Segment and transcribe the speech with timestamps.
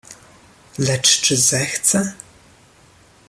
[0.77, 2.13] "Lecz czy zechce?"